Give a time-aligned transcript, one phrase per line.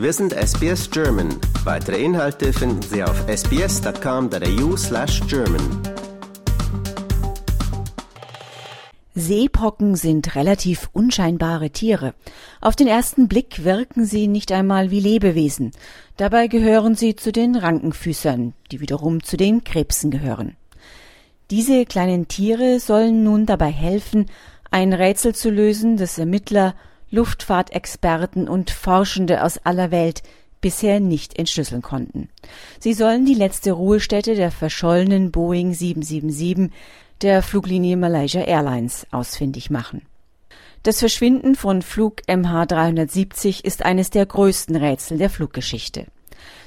[0.00, 1.28] Wir sind SBS German.
[1.62, 5.60] Weitere Inhalte finden Sie auf sbs.com.au slash German.
[9.14, 12.14] Seepocken sind relativ unscheinbare Tiere.
[12.62, 15.72] Auf den ersten Blick wirken sie nicht einmal wie Lebewesen.
[16.16, 20.56] Dabei gehören sie zu den Rankenfüßern, die wiederum zu den Krebsen gehören.
[21.50, 24.30] Diese kleinen Tiere sollen nun dabei helfen,
[24.70, 26.74] ein Rätsel zu lösen, das Ermittler,
[27.10, 30.22] Luftfahrtexperten und Forschende aus aller Welt
[30.60, 32.28] bisher nicht entschlüsseln konnten.
[32.78, 36.70] Sie sollen die letzte Ruhestätte der verschollenen Boeing 777
[37.22, 40.02] der Fluglinie Malaysia Airlines ausfindig machen.
[40.82, 46.06] Das Verschwinden von Flug MH370 ist eines der größten Rätsel der Fluggeschichte.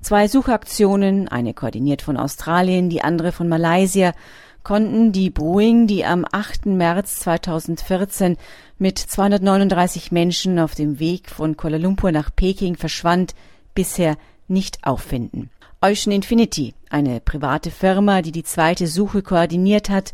[0.00, 4.12] Zwei Suchaktionen, eine koordiniert von Australien, die andere von Malaysia,
[4.62, 6.66] konnten die Boeing, die am 8.
[6.66, 8.36] März 2014
[8.78, 13.34] mit 239 Menschen auf dem Weg von Kuala Lumpur nach Peking verschwand,
[13.74, 14.16] bisher
[14.48, 15.50] nicht auffinden.
[15.80, 20.12] Ocean Infinity, eine private Firma, die die zweite Suche koordiniert hat,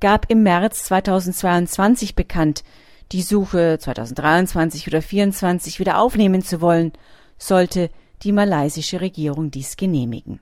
[0.00, 2.64] gab im März 2022 bekannt,
[3.12, 6.92] die Suche 2023 oder 2024 wieder aufnehmen zu wollen,
[7.38, 7.90] sollte
[8.22, 10.40] die malaysische Regierung dies genehmigen.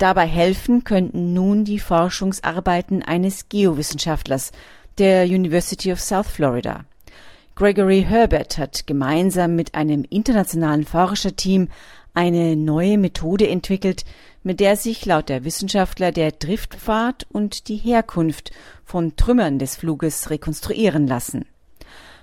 [0.00, 4.50] Dabei helfen könnten nun die Forschungsarbeiten eines Geowissenschaftlers
[4.96, 6.86] der University of South Florida.
[7.54, 11.68] Gregory Herbert hat gemeinsam mit einem internationalen Forscherteam
[12.14, 14.06] eine neue Methode entwickelt,
[14.42, 18.52] mit der sich laut der Wissenschaftler der Driftpfad und die Herkunft
[18.86, 21.44] von Trümmern des Fluges rekonstruieren lassen.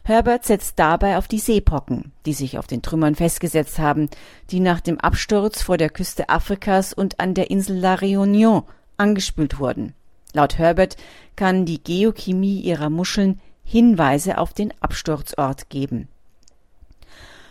[0.07, 4.09] Herbert setzt dabei auf die Seepocken, die sich auf den Trümmern festgesetzt haben,
[4.51, 8.63] die nach dem Absturz vor der Küste Afrikas und an der Insel La Réunion
[8.95, 9.91] angespült wurden.
[10.31, 10.95] Laut Herbert
[11.35, 16.07] kann die Geochemie ihrer Muscheln Hinweise auf den Absturzort geben.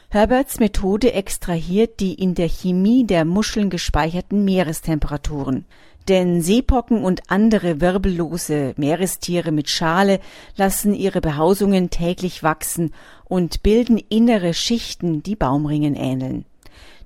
[0.09, 5.67] Herberts Methode extrahiert die in der Chemie der Muscheln gespeicherten Meerestemperaturen
[6.09, 10.21] denn Seepocken und andere wirbellose Meerestiere mit Schale
[10.57, 12.93] lassen ihre Behausungen täglich wachsen
[13.25, 16.45] und bilden innere Schichten, die Baumringen ähneln.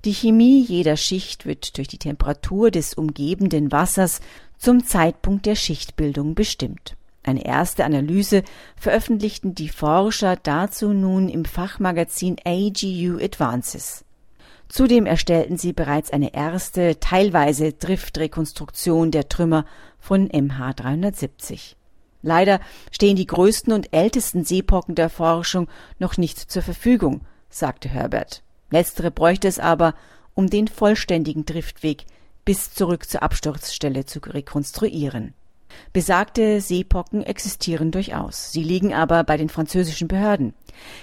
[0.05, 4.21] Die Chemie jeder Schicht wird durch die Temperatur des umgebenden Wassers
[4.57, 6.97] zum Zeitpunkt der Schichtbildung bestimmt.
[7.23, 8.43] Eine erste Analyse
[8.77, 14.05] veröffentlichten die Forscher dazu nun im Fachmagazin AGU Advances.
[14.71, 19.65] Zudem erstellten sie bereits eine erste, teilweise Driftrekonstruktion der Trümmer
[19.99, 21.75] von MH370.
[22.23, 22.61] Leider
[22.93, 28.45] stehen die größten und ältesten Seepocken der Forschung noch nicht zur Verfügung, sagte Herbert.
[28.71, 29.95] Letztere bräuchte es aber,
[30.35, 32.05] um den vollständigen Driftweg
[32.45, 35.35] bis zurück zur Absturzstelle zu rekonstruieren.
[35.93, 38.53] Besagte Seepocken existieren durchaus.
[38.53, 40.55] Sie liegen aber bei den französischen Behörden.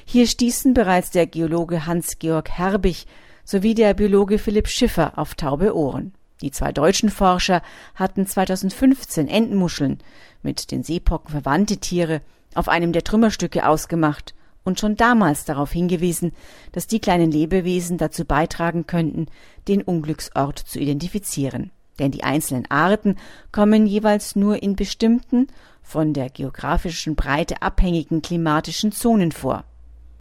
[0.06, 3.08] Hier stießen bereits der Geologe Hans-Georg Herbig
[3.48, 6.14] sowie der Biologe Philipp Schiffer auf taube Ohren.
[6.42, 7.62] Die zwei deutschen Forscher
[7.96, 10.00] hatten 2015 Entenmuscheln
[10.44, 12.22] mit den Seepocken verwandte Tiere
[12.56, 14.36] auf einem der Trümmerstücke ausgemacht
[14.66, 16.34] und schon damals darauf hingewiesen,
[16.74, 19.28] dass die kleinen Lebewesen dazu beitragen könnten,
[19.70, 21.72] den Unglücksort zu identifizieren.
[22.00, 23.16] Denn die einzelnen Arten
[23.54, 25.48] kommen jeweils nur in bestimmten,
[25.82, 29.64] von der geografischen Breite abhängigen klimatischen Zonen vor.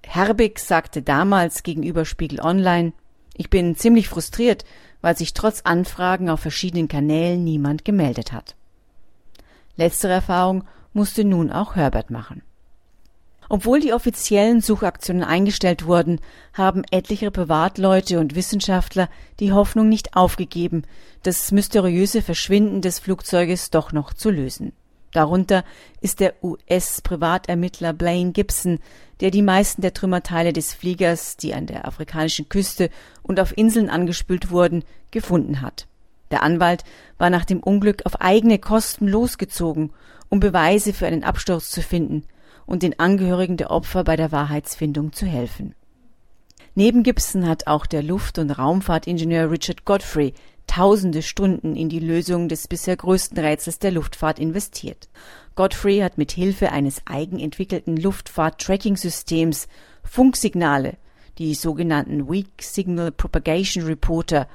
[0.05, 2.93] Herbig sagte damals gegenüber Spiegel Online,
[3.37, 4.65] ich bin ziemlich frustriert,
[5.01, 8.57] weil sich trotz Anfragen auf verschiedenen Kanälen niemand gemeldet hat.
[9.77, 12.43] Letztere Erfahrung musste nun auch Herbert machen.
[13.49, 16.21] Obwohl die offiziellen Suchaktionen eingestellt wurden,
[16.53, 19.09] haben etliche Privatleute und Wissenschaftler
[19.39, 20.83] die Hoffnung nicht aufgegeben,
[21.23, 24.73] das mysteriöse Verschwinden des Flugzeuges doch noch zu lösen.
[25.13, 25.65] Darunter
[26.01, 28.81] ist der US-Privatermittler Blaine Gibson,
[29.21, 32.91] der die meisten der Trümmerteile des Fliegers, die an der afrikanischen Küste
[33.23, 35.87] und auf Inseln angespült wurden, gefunden hat.
[36.31, 36.85] Der Anwalt
[37.19, 39.93] war nach dem Unglück auf eigene Kosten losgezogen,
[40.29, 42.25] um Beweise für einen Absturz zu finden
[42.67, 45.75] und den Angehörigen der Opfer bei der Wahrheitsfindung zu helfen.
[46.75, 50.35] Neben Gibson hat auch der Luft- und Raumfahrtingenieur Richard Godfrey
[50.67, 55.09] tausende Stunden in die Lösung des bisher größten Rätsels der Luftfahrt investiert.
[55.55, 59.69] Godfrey hat mit Hilfe eines eigenentwickelten Luftfahrt-Tracking-Systems
[60.05, 60.97] Funksignale,
[61.39, 64.49] die sogenannten Weak Signal Propagation Reporter,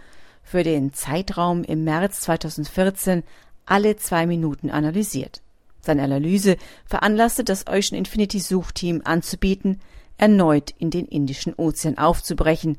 [0.44, 3.24] für den Zeitraum im März 2014
[3.66, 5.42] alle zwei Minuten analysiert.
[5.82, 9.82] Seine Analyse veranlasste das Ocean Infinity Suchteam anzubieten,
[10.18, 12.78] erneut in den Indischen Ozean aufzubrechen,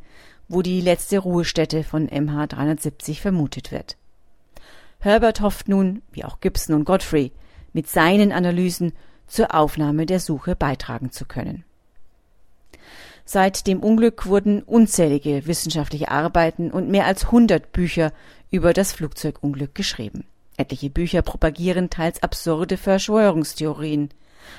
[0.53, 3.97] wo die letzte Ruhestätte von MH370 vermutet wird.
[5.01, 7.33] Herbert hofft nun, wie auch Gibson und Godfrey,
[7.73, 8.93] mit seinen Analysen
[9.27, 11.65] zur Aufnahme der Suche beitragen zu können.
[13.25, 18.13] Seit dem Unglück wurden unzählige wissenschaftliche Arbeiten und mehr als 100 Bücher
[18.51, 20.25] über das Flugzeugunglück geschrieben.
[20.59, 24.11] Etliche Bücher propagieren teils absurde Verschwörungstheorien.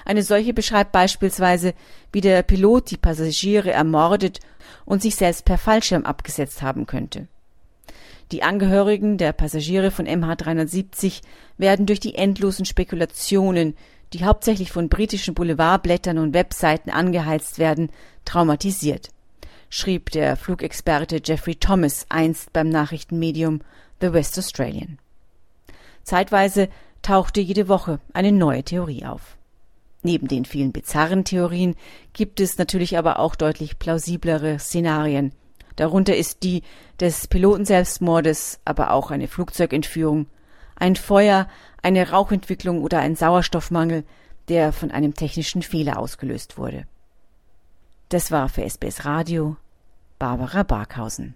[0.06, 1.74] Eine solche beschreibt beispielsweise,
[2.12, 4.40] wie der Pilot die Passagiere ermordet
[4.86, 7.28] und sich selbst per Fallschirm abgesetzt haben könnte.
[8.32, 11.22] Die Angehörigen der Passagiere von MH370
[11.58, 13.76] werden durch die endlosen Spekulationen,
[14.14, 17.90] die hauptsächlich von britischen Boulevardblättern und Webseiten angeheizt werden,
[18.26, 19.10] traumatisiert,
[19.70, 23.62] schrieb der Flugexperte Jeffrey Thomas einst beim Nachrichtenmedium
[24.02, 24.98] The West Australian.
[26.04, 26.70] Zeitweise
[27.02, 29.38] tauchte jede Woche eine neue Theorie auf.
[30.04, 31.76] Neben den vielen bizarren Theorien
[32.12, 35.32] gibt es natürlich aber auch deutlich plausiblere Szenarien.
[35.78, 36.62] Darunter ist die
[37.00, 40.28] des Pilotenselbstmordes, aber auch eine Flugzeugentführung,
[40.76, 41.48] ein Feuer,
[41.82, 44.04] eine Rauchentwicklung oder ein Sauerstoffmangel,
[44.50, 46.86] der von einem technischen Fehler ausgelöst wurde.
[48.10, 49.56] Das war für SBS Radio
[50.20, 51.36] Barbara Barkhausen.